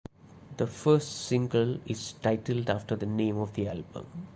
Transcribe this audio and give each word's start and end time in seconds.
The 0.57 0.65
first 0.65 1.27
single 1.27 1.77
is 1.85 2.13
titled 2.23 2.71
after 2.71 2.95
the 2.95 3.05
name 3.05 3.37
of 3.37 3.53
the 3.53 3.67
album. 3.67 4.07